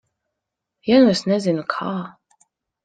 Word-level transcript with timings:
Ja 0.91 0.97
nu 1.03 1.11
es 1.15 1.23
nezinu, 1.33 1.69
kā? 1.77 1.95